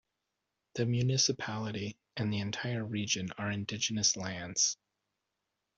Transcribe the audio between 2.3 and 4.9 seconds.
the entire region are indigenous lands.